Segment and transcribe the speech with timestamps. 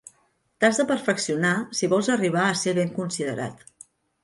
[0.63, 1.51] T'has de perfeccionar
[1.81, 3.65] si vols arribar a ser ben considerat.